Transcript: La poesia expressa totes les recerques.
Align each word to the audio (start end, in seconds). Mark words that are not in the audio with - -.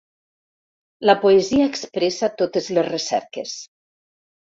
La 1.09 1.15
poesia 1.25 1.67
expressa 1.71 2.29
totes 2.39 2.71
les 2.79 2.89
recerques. 2.89 3.55